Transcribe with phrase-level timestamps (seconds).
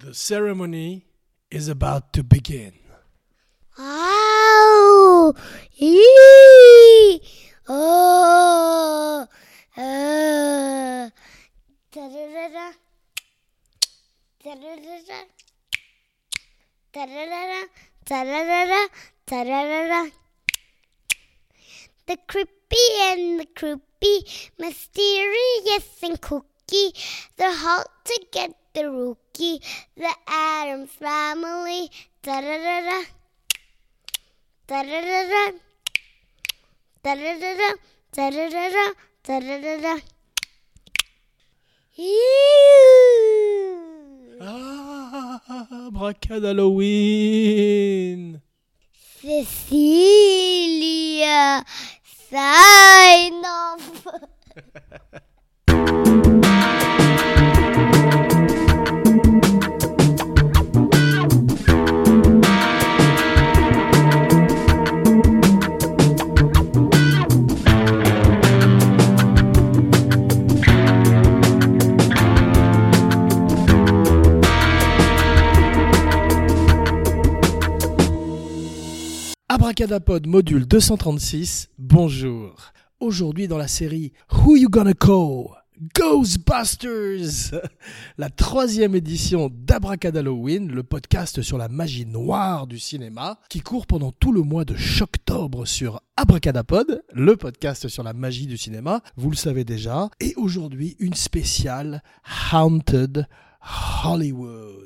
[0.00, 1.06] The ceremony
[1.50, 2.72] is about to begin.
[3.80, 5.34] Ow!
[7.68, 9.26] Oh!
[9.76, 11.10] Uh,
[11.90, 12.70] da da da.
[14.44, 15.20] Da da da.
[16.92, 17.62] Da da da.
[18.06, 18.86] Da da da.
[19.26, 20.10] Da da da.
[22.06, 24.14] The creepy and the creepy,
[24.58, 26.94] mysterious and kooky,
[27.36, 29.60] they're all together the Rookie,
[29.96, 31.90] the Adams Family,
[32.22, 33.02] da da da da,
[34.66, 35.52] da da da da,
[37.02, 37.70] da da da da,
[38.12, 38.92] da da da da,
[39.24, 39.94] da da da da.
[44.40, 45.40] Ah,
[45.92, 48.40] bracade Halloween.
[49.20, 50.04] Cecilia,
[52.30, 54.06] sign off.
[79.78, 82.72] Abracadapod module 236, bonjour.
[82.98, 85.50] Aujourd'hui dans la série Who You Gonna Call?
[85.94, 87.54] Ghostbusters!
[88.18, 94.10] La troisième édition d'Abracadalloween, le podcast sur la magie noire du cinéma, qui court pendant
[94.10, 99.30] tout le mois de choctobre sur Abracadapod, le podcast sur la magie du cinéma, vous
[99.30, 102.02] le savez déjà, et aujourd'hui une spéciale
[102.52, 103.28] Haunted
[104.04, 104.77] Hollywood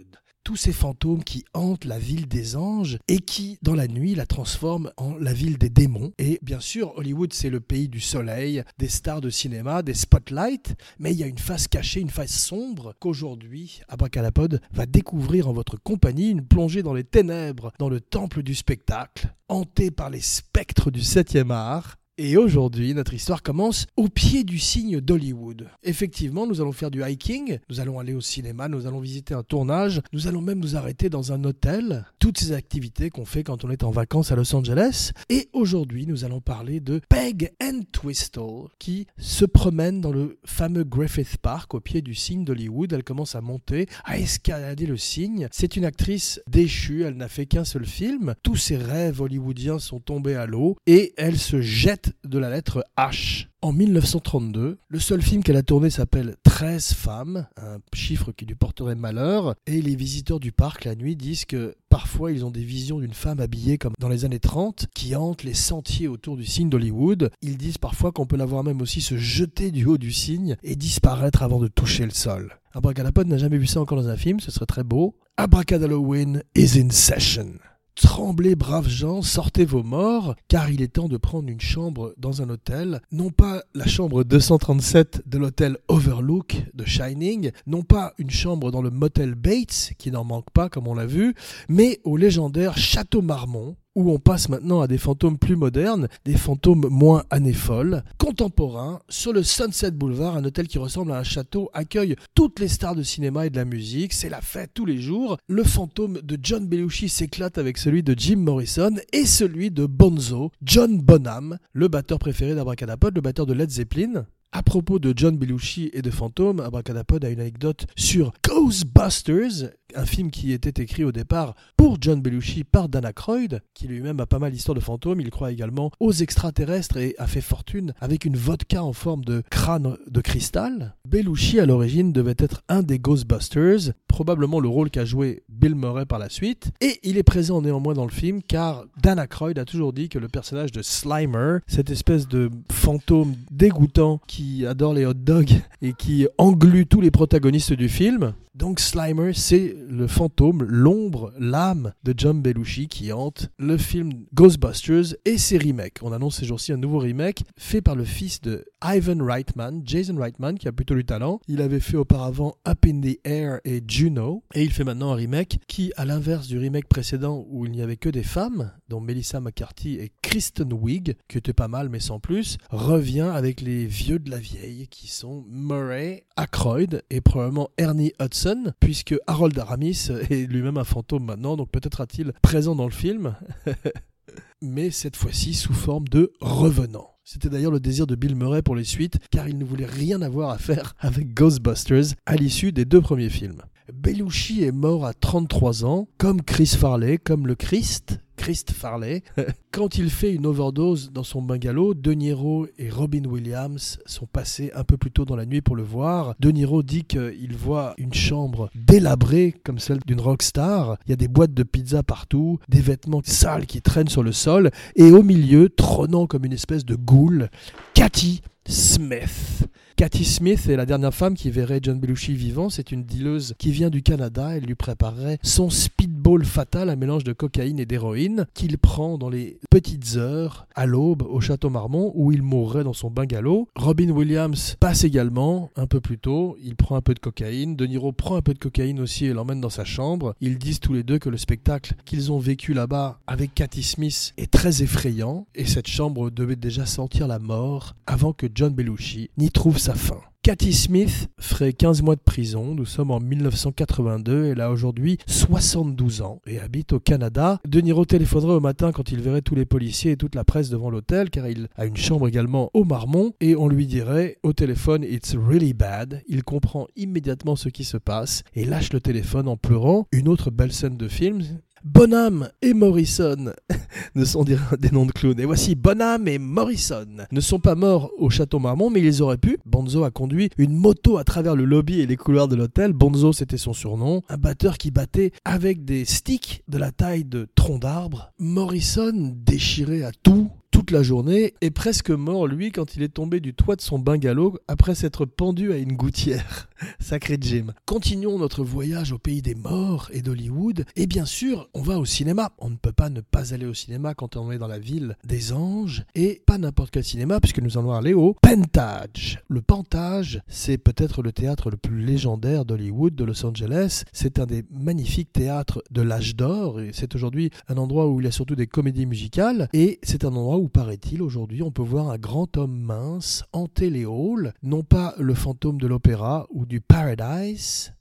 [0.45, 4.27] tous ces fantômes qui hantent la ville des anges et qui, dans la nuit, la
[4.27, 6.13] transforment en la ville des démons.
[6.19, 10.75] Et bien sûr, Hollywood, c'est le pays du soleil, des stars de cinéma, des spotlights,
[10.99, 15.53] mais il y a une face cachée, une face sombre qu'aujourd'hui, Abracadapod va découvrir en
[15.53, 20.21] votre compagnie, une plongée dans les ténèbres, dans le temple du spectacle, hanté par les
[20.21, 21.97] spectres du 7e art.
[22.25, 25.69] Et aujourd'hui, notre histoire commence au pied du cygne d'Hollywood.
[25.83, 29.43] Effectivement, nous allons faire du hiking, nous allons aller au cinéma, nous allons visiter un
[29.43, 32.07] tournage, nous allons même nous arrêter dans un hôtel.
[32.21, 35.11] Toutes ces activités qu'on fait quand on est en vacances à Los Angeles.
[35.31, 40.85] Et aujourd'hui, nous allons parler de Peg and Twistle, qui se promène dans le fameux
[40.85, 42.93] Griffith Park au pied du cygne d'Hollywood.
[42.93, 45.49] Elle commence à monter, à escalader le cygne.
[45.51, 48.37] C'est une actrice déchue, elle n'a fait qu'un seul film.
[48.45, 52.85] Tous ses rêves hollywoodiens sont tombés à l'eau et elle se jette de la lettre
[52.97, 53.47] H.
[53.61, 58.57] En 1932, le seul film qu'elle a tourné s'appelle 13 femmes, un chiffre qui lui
[58.57, 62.65] porterait malheur, et les visiteurs du parc la nuit disent que parfois ils ont des
[62.65, 66.45] visions d'une femme habillée comme dans les années 30 qui hante les sentiers autour du
[66.45, 67.31] cygne d'Hollywood.
[67.41, 70.57] Ils disent parfois qu'on peut la voir même aussi se jeter du haut du cygne
[70.63, 72.59] et disparaître avant de toucher le sol.
[72.73, 75.15] Abracadapod n'a jamais vu ça encore dans un film, ce serait très beau.
[75.37, 77.59] Abracadalloween is in session.
[77.95, 82.41] Tremblez, braves gens, sortez vos morts, car il est temps de prendre une chambre dans
[82.41, 88.31] un hôtel, non pas la chambre 237 de l'hôtel Overlook de Shining, non pas une
[88.31, 91.35] chambre dans le motel Bates, qui n'en manque pas comme on l'a vu,
[91.69, 96.37] mais au légendaire Château Marmont, où on passe maintenant à des fantômes plus modernes, des
[96.37, 101.23] fantômes moins années folles, contemporains, sur le Sunset Boulevard, un hôtel qui ressemble à un
[101.25, 104.87] château, accueille toutes les stars de cinéma et de la musique, c'est la fête tous
[104.87, 109.71] les jours, le fantôme de John Belushi s'éclate avec celui de Jim Morrison et celui
[109.71, 114.99] de Bonzo, John Bonham, le batteur préféré d'Abracadapod, le batteur de Led Zeppelin, à propos
[114.99, 120.53] de John Belushi et de fantômes, Abracadapod a une anecdote sur Ghostbusters, un film qui
[120.53, 124.53] était écrit au départ pour John Belushi par Dan Aykroyd, qui lui-même a pas mal
[124.53, 125.21] d'histoires de fantômes.
[125.21, 129.43] Il croit également aux extraterrestres et a fait fortune avec une vodka en forme de
[129.51, 130.97] crâne de cristal.
[131.09, 136.07] Belushi, à l'origine, devait être un des Ghostbusters, probablement le rôle qu'a joué Bill Murray
[136.07, 136.71] par la suite.
[136.81, 140.19] Et il est présent néanmoins dans le film car Dan Aykroyd a toujours dit que
[140.19, 145.93] le personnage de Slimer, cette espèce de fantôme dégoûtant qui adore les hot dogs et
[145.93, 152.13] qui englue tous les protagonistes du film, donc Slimer, c'est le fantôme, l'ombre, l'âme de
[152.17, 155.99] John Belushi qui hante le film Ghostbusters et ses remakes.
[156.03, 160.17] On annonce ces jours-ci un nouveau remake fait par le fils de Ivan Reitman, Jason
[160.17, 161.41] Reitman, qui a plutôt du talent.
[161.47, 165.17] Il avait fait auparavant Up in the Air et Juno, et il fait maintenant un
[165.17, 169.01] remake qui, à l'inverse du remake précédent où il n'y avait que des femmes, dont
[169.01, 173.87] Melissa McCarthy et Kristen Wiig, qui était pas mal mais sans plus, revient avec les
[173.87, 180.09] vieux de la vieille qui sont Murray, Aykroyd et probablement Ernie Hudson puisque Harold Aramis
[180.31, 183.37] est lui-même un fantôme maintenant, donc peut-être a-t-il présent dans le film,
[184.63, 187.12] mais cette fois-ci sous forme de revenant.
[187.25, 190.23] C'était d'ailleurs le désir de Bill Murray pour les suites, car il ne voulait rien
[190.23, 193.63] avoir à faire avec Ghostbusters à l'issue des deux premiers films.
[193.93, 199.23] Belushi est mort à 33 ans, comme Chris Farley, comme le Christ, Christ Farley.
[199.71, 204.73] Quand il fait une overdose dans son bungalow, De Niro et Robin Williams sont passés
[204.75, 206.35] un peu plus tôt dans la nuit pour le voir.
[206.41, 210.97] De Niro dit qu'il voit une chambre délabrée comme celle d'une rockstar.
[211.07, 214.33] Il y a des boîtes de pizza partout, des vêtements sales qui traînent sur le
[214.33, 217.51] sol, et au milieu, trônant comme une espèce de goule,
[217.95, 219.69] Cathy Smith.
[219.97, 222.71] Cathy Smith est la dernière femme qui verrait John Belushi vivant.
[222.71, 224.57] C'est une dealeuse qui vient du Canada.
[224.57, 229.29] Elle lui préparerait son speedball fatal, un mélange de cocaïne et d'héroïne, qu'il prend dans
[229.29, 233.69] les petites heures à l'aube au château Marmont où il mourrait dans son bungalow.
[233.77, 236.57] Robin Williams passe également un peu plus tôt.
[236.65, 237.77] Il prend un peu de cocaïne.
[237.77, 240.35] De Niro prend un peu de cocaïne aussi et l'emmène dans sa chambre.
[240.41, 244.33] Ils disent tous les deux que le spectacle qu'ils ont vécu là-bas avec Cathy Smith
[244.37, 249.31] est très effrayant et cette chambre devait déjà sentir la mort avant que John Belushi
[249.37, 250.21] n'y trouve sa fin.
[250.45, 252.75] Cathy Smith ferait 15 mois de prison.
[252.75, 254.47] Nous sommes en 1982.
[254.47, 257.61] Elle a aujourd'hui 72 ans et habite au Canada.
[257.65, 260.69] De Niro téléphonerait au matin quand il verrait tous les policiers et toute la presse
[260.69, 264.53] devant l'hôtel car il a une chambre également au Marmont et on lui dirait au
[264.53, 266.23] téléphone It's really bad.
[266.27, 270.09] Il comprend immédiatement ce qui se passe et lâche le téléphone en pleurant.
[270.11, 271.45] Une autre belle scène de film.
[271.85, 273.53] Bonham et Morrison
[274.15, 274.57] ne sont des,
[274.93, 275.41] noms de clowns.
[275.41, 279.37] Et voici Bonham et Morrison ne sont pas morts au château Marmont, mais ils auraient
[279.37, 279.59] pu.
[279.67, 282.93] Bonzo a conduit une moto à travers le lobby et les couloirs de l'hôtel.
[282.93, 284.23] Bonzo, c'était son surnom.
[284.29, 288.31] Un batteur qui battait avec des sticks de la taille de troncs d'arbre.
[288.39, 293.41] Morrison déchiré à tout toute la journée est presque mort lui quand il est tombé
[293.41, 296.71] du toit de son bungalow après s'être pendu à une gouttière.
[297.01, 297.67] Sacré Jim.
[297.87, 302.05] Continuons notre voyage au pays des morts et d'Hollywood et bien sûr on va au
[302.05, 302.53] cinéma.
[302.59, 305.17] On ne peut pas ne pas aller au cinéma quand on est dans la ville
[305.25, 309.41] des anges et pas n'importe quel cinéma puisque nous allons aller au Pentage.
[309.49, 314.05] Le Pentage c'est peut-être le théâtre le plus légendaire d'Hollywood, de Los Angeles.
[314.13, 318.25] C'est un des magnifiques théâtres de l'âge d'or et c'est aujourd'hui un endroit où il
[318.25, 321.83] y a surtout des comédies musicales et c'est un endroit où paraît-il aujourd'hui on peut
[321.83, 326.67] voir un grand homme mince hanter les halls, non pas le fantôme de l'opéra ou
[326.67, 327.93] du paradise.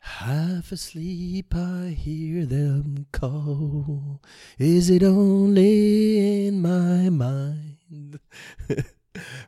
[0.00, 4.20] Half asleep I hear them call.
[4.58, 8.18] Is it only in my mind?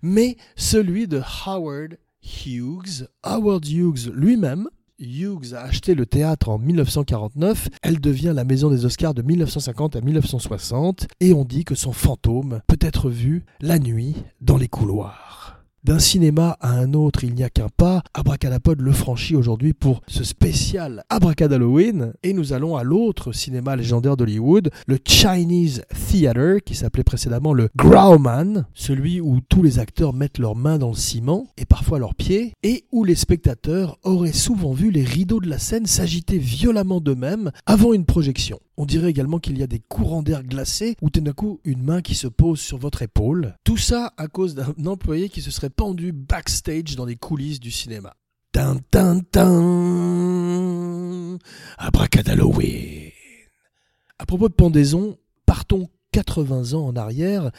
[0.02, 4.68] Mais celui de Howard Hughes, Howard Hughes lui-même,
[4.98, 9.96] Hughes a acheté le théâtre en 1949, elle devient la maison des Oscars de 1950
[9.96, 14.68] à 1960, et on dit que son fantôme peut être vu la nuit dans les
[14.68, 15.61] couloirs.
[15.84, 18.04] D'un cinéma à un autre, il n'y a qu'un pas.
[18.14, 22.12] Abracadapod le franchit aujourd'hui pour ce spécial Abracadalloween.
[22.22, 27.68] Et nous allons à l'autre cinéma légendaire d'Hollywood, le Chinese Theater, qui s'appelait précédemment le
[27.74, 32.14] Grauman, celui où tous les acteurs mettent leurs mains dans le ciment, et parfois leurs
[32.14, 37.00] pieds, et où les spectateurs auraient souvent vu les rideaux de la scène s'agiter violemment
[37.00, 38.60] d'eux-mêmes avant une projection.
[38.76, 41.82] On dirait également qu'il y a des courants d'air glacés ou tout d'un coup une
[41.82, 43.54] main qui se pose sur votre épaule.
[43.64, 47.70] Tout ça à cause d'un employé qui se serait pendu backstage dans les coulisses du
[47.70, 48.14] cinéma.
[48.52, 48.78] Tin
[51.78, 53.10] Abracadalloween
[54.18, 57.50] À propos de pendaison, partons 80 ans en arrière,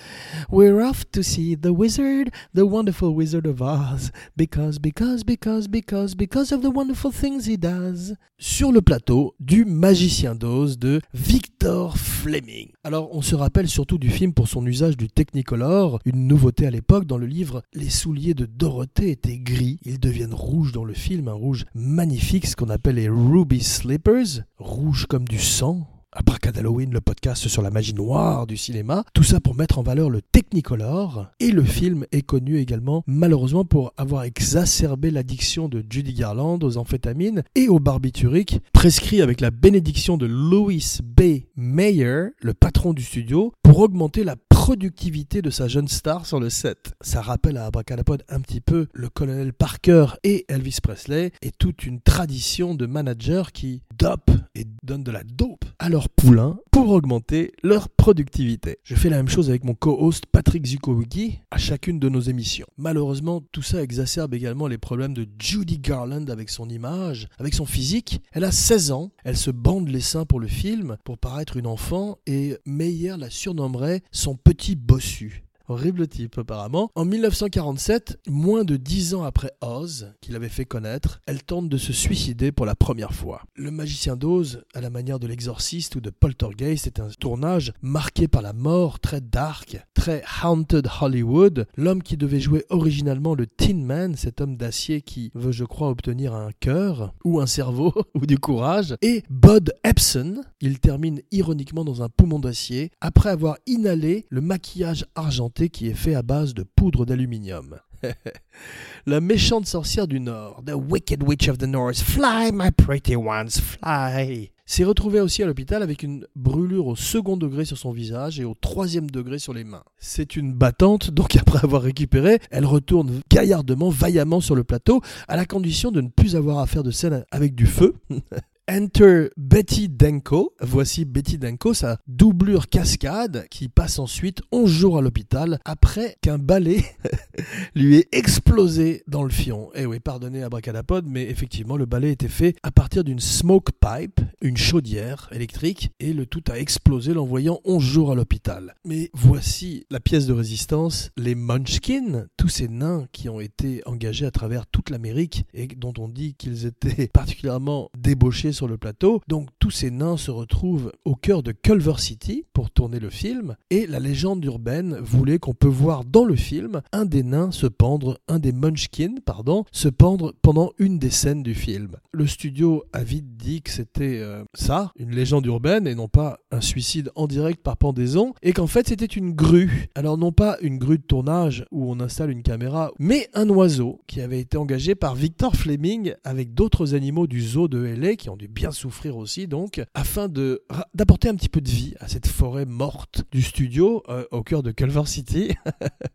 [0.51, 6.15] We're off to see the wizard, the wonderful wizard of Oz, because, because, because, because,
[6.15, 8.15] because of the wonderful things he does.
[8.37, 12.69] Sur le plateau du Magicien d'Oz de Victor Fleming.
[12.83, 16.71] Alors, on se rappelle surtout du film pour son usage du Technicolor, une nouveauté à
[16.71, 17.05] l'époque.
[17.05, 19.79] Dans le livre, les souliers de Dorothée étaient gris.
[19.85, 24.43] Ils deviennent rouges dans le film, un rouge magnifique, ce qu'on appelle les Ruby Slippers,
[24.57, 29.03] rouge comme du sang, Abracadalloween, le podcast sur la magie noire du cinéma.
[29.13, 31.27] Tout ça pour mettre en valeur le Technicolor.
[31.39, 36.77] Et le film est connu également, malheureusement, pour avoir exacerbé l'addiction de Judy Garland aux
[36.77, 41.43] amphétamines et aux barbituriques, prescrit avec la bénédiction de Louis B.
[41.55, 46.49] Mayer, le patron du studio, pour augmenter la productivité de sa jeune star sur le
[46.49, 46.93] set.
[47.01, 51.85] Ça rappelle à Abracadapod un petit peu le colonel Parker et Elvis Presley et toute
[51.85, 55.52] une tradition de managers qui dopent et donnent de la dope
[55.83, 58.77] à leurs poulains pour augmenter leur productivité.
[58.85, 62.67] Je fais la même chose avec mon co-host Patrick Zukowicki à chacune de nos émissions.
[62.77, 67.65] Malheureusement, tout ça exacerbe également les problèmes de Judy Garland avec son image, avec son
[67.65, 68.21] physique.
[68.31, 71.67] Elle a 16 ans, elle se bande les seins pour le film, pour paraître une
[71.67, 75.43] enfant, et Meyer la surnommerait son petit bossu.
[75.69, 76.89] Horrible type apparemment.
[76.93, 81.77] En 1947, moins de dix ans après Oz, qu'il avait fait connaître, elle tente de
[81.77, 83.43] se suicider pour la première fois.
[83.55, 88.27] Le magicien d'Oz, à la manière de l'exorciste ou de Poltergeist, est un tournage marqué
[88.27, 91.65] par la mort, très dark, très haunted Hollywood.
[91.77, 95.89] L'homme qui devait jouer originalement le Tin Man, cet homme d'acier qui veut, je crois,
[95.89, 101.85] obtenir un cœur ou un cerveau ou du courage, et Bud Epson, il termine ironiquement
[101.85, 105.05] dans un poumon d'acier après avoir inhalé le maquillage
[105.53, 107.77] qui est fait à base de poudre d'aluminium.
[109.05, 113.49] la méchante sorcière du Nord, The Wicked Witch of the North, Fly, my pretty ones,
[113.49, 118.39] fly, s'est retrouvée aussi à l'hôpital avec une brûlure au second degré sur son visage
[118.39, 119.83] et au troisième degré sur les mains.
[119.97, 125.35] C'est une battante, donc après avoir récupéré, elle retourne gaillardement, vaillamment sur le plateau, à
[125.35, 127.95] la condition de ne plus avoir à faire de scène avec du feu.
[128.71, 130.53] Enter Betty Denko.
[130.61, 136.37] Voici Betty Denko, sa doublure cascade, qui passe ensuite 11 jours à l'hôpital après qu'un
[136.37, 136.85] balai
[137.75, 139.69] lui ait explosé dans le fion.
[139.75, 144.21] Eh oui, pardonnez Abracadapod, mais effectivement, le balai était fait à partir d'une smoke pipe,
[144.41, 148.75] une chaudière électrique, et le tout a explosé, l'envoyant 11 jours à l'hôpital.
[148.85, 154.25] Mais voici la pièce de résistance, les Munchkins, tous ces nains qui ont été engagés
[154.25, 159.21] à travers toute l'Amérique et dont on dit qu'ils étaient particulièrement débauchés sur le plateau.
[159.27, 163.55] Donc tous ces nains se retrouvent au cœur de Culver City pour tourner le film.
[163.69, 167.67] Et la légende urbaine voulait qu'on peut voir dans le film un des nains se
[167.67, 171.97] pendre, un des Munchkins, pardon, se pendre pendant une des scènes du film.
[172.11, 176.39] Le studio a vite dit que c'était euh, ça, une légende urbaine, et non pas
[176.51, 179.89] un suicide en direct par pendaison, et qu'en fait c'était une grue.
[179.95, 184.01] Alors non pas une grue de tournage où on installe une caméra, mais un oiseau
[184.07, 188.29] qui avait été engagé par Victor Fleming avec d'autres animaux du zoo de LA qui
[188.29, 192.27] ont bien souffrir aussi donc, afin de d'apporter un petit peu de vie à cette
[192.27, 195.55] forêt morte du studio euh, au cœur de Culver City.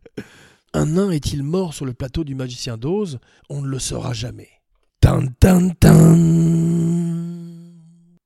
[0.73, 3.19] un nain est-il mort sur le plateau du magicien d'Oz?
[3.49, 4.49] On ne le saura jamais.
[5.01, 6.17] Tan, tan, tan.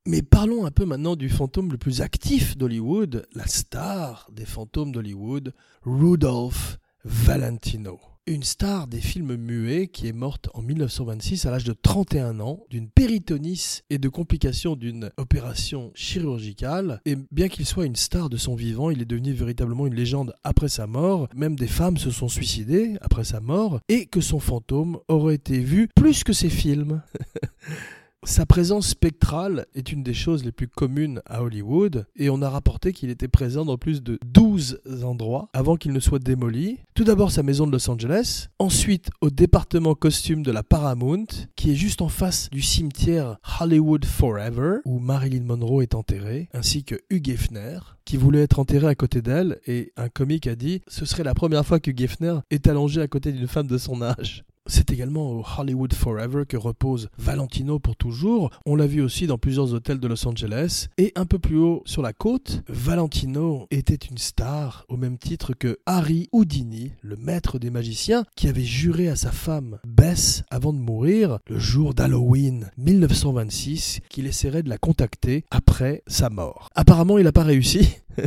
[0.06, 4.92] Mais parlons un peu maintenant du fantôme le plus actif d'Hollywood, la star des fantômes
[4.92, 11.66] d'Hollywood, Rudolph Valentino une star des films muets qui est morte en 1926 à l'âge
[11.66, 17.02] de 31 ans d'une péritonitis et de complications d'une opération chirurgicale.
[17.06, 20.34] Et bien qu'il soit une star de son vivant, il est devenu véritablement une légende
[20.44, 21.28] après sa mort.
[21.36, 25.60] Même des femmes se sont suicidées après sa mort et que son fantôme aurait été
[25.60, 27.02] vu plus que ses films.
[28.26, 32.50] Sa présence spectrale est une des choses les plus communes à Hollywood et on a
[32.50, 36.80] rapporté qu'il était présent dans plus de 12 endroits avant qu'il ne soit démoli.
[36.94, 41.26] Tout d'abord sa maison de Los Angeles, ensuite au département costume de la Paramount
[41.58, 46.86] qui est juste en face du cimetière Hollywood Forever où Marilyn Monroe est enterrée, ainsi
[46.86, 50.82] que Hugh Hefner qui voulait être enterré à côté d'elle et un comique a dit
[50.88, 54.02] ce serait la première fois que Hefner est allongé à côté d'une femme de son
[54.02, 54.46] âge.
[54.66, 58.50] C'est également au Hollywood Forever que repose Valentino pour toujours.
[58.66, 60.88] On l'a vu aussi dans plusieurs hôtels de Los Angeles.
[60.98, 65.54] Et un peu plus haut sur la côte, Valentino était une star au même titre
[65.54, 70.72] que Harry Houdini, le maître des magiciens, qui avait juré à sa femme Bess avant
[70.72, 76.70] de mourir le jour d'Halloween 1926 qu'il essaierait de la contacter après sa mort.
[76.74, 77.98] Apparemment, il n'a pas réussi.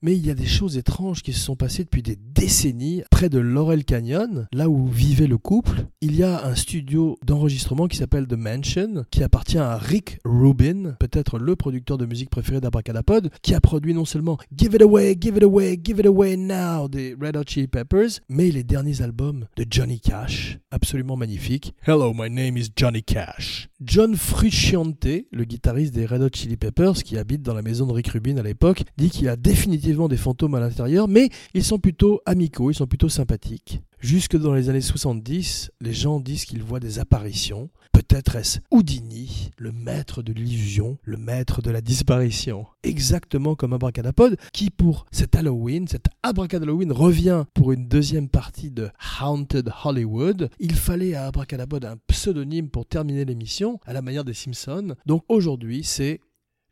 [0.00, 3.28] Mais il y a des choses étranges qui se sont passées depuis des décennies près
[3.28, 5.86] de Laurel Canyon, là où vivait le couple.
[6.00, 10.94] Il y a un studio d'enregistrement qui s'appelle The Mansion, qui appartient à Rick Rubin,
[11.00, 15.16] peut-être le producteur de musique préféré d'Abracadapod, qui a produit non seulement Give It Away,
[15.20, 19.02] Give It Away, Give It Away Now des Red Hot Chili Peppers, mais les derniers
[19.02, 21.74] albums de Johnny Cash, absolument magnifiques.
[21.84, 23.68] Hello, my name is Johnny Cash.
[23.80, 27.92] John Frusciante, le guitariste des Red Hot Chili Peppers, qui habite dans la maison de
[27.92, 31.78] Rick Rubin à l'époque, dit qu'il a définitivement des fantômes à l'intérieur, mais ils sont
[31.78, 33.80] plutôt amicaux, ils sont plutôt sympathiques.
[34.00, 37.70] Jusque dans les années 70, les gens disent qu'ils voient des apparitions.
[37.98, 42.64] Peut-être est-ce Houdini, le maître de l'illusion, le maître de la disparition.
[42.84, 48.88] Exactement comme Abracadapod, qui pour cet Halloween, cet Abracadalloween revient pour une deuxième partie de
[49.20, 50.48] Haunted Hollywood.
[50.60, 54.94] Il fallait à Abracadapod un pseudonyme pour terminer l'émission, à la manière des Simpsons.
[55.04, 56.20] Donc aujourd'hui, c'est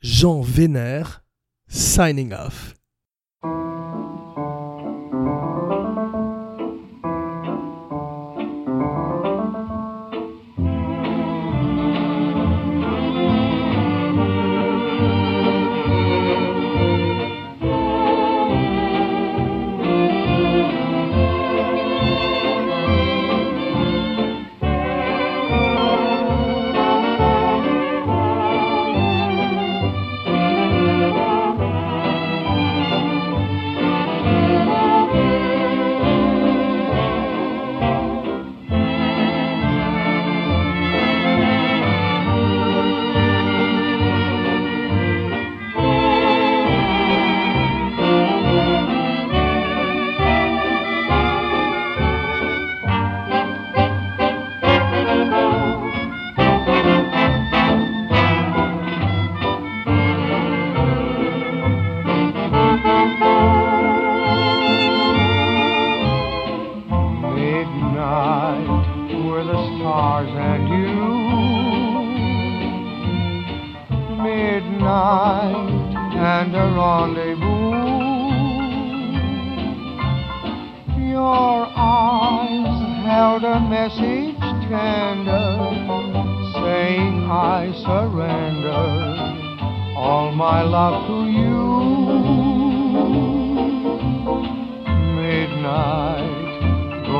[0.03, 1.25] Jean Vénère,
[1.67, 2.77] signing off.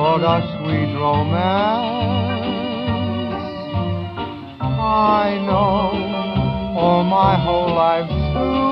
[0.07, 1.83] Brought us sweet romance.
[4.61, 8.67] I know all my whole life through.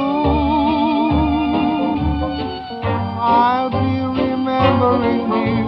[3.18, 5.64] I'll be remembering you,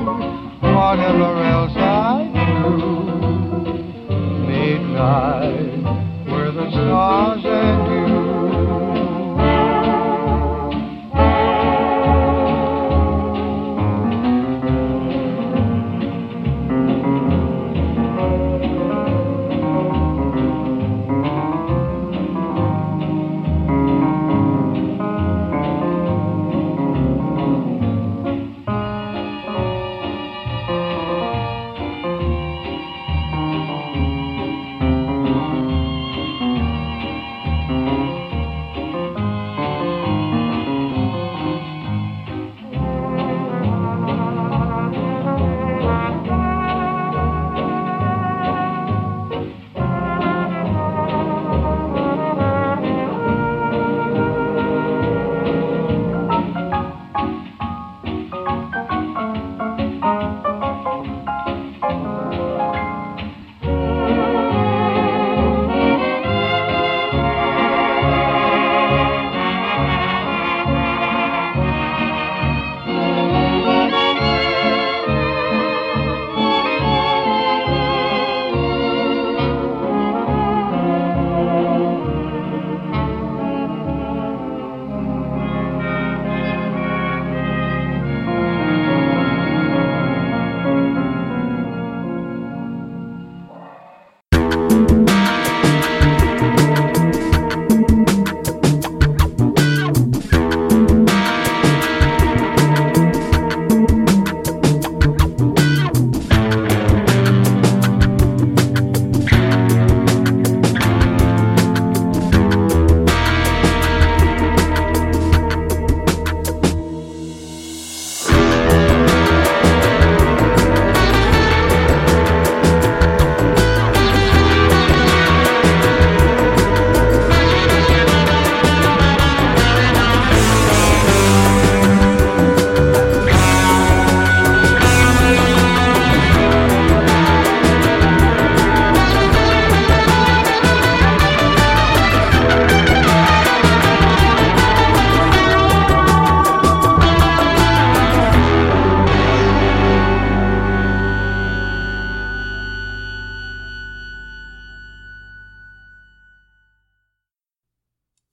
[0.72, 2.76] whatever else I do.
[4.46, 5.76] Midnight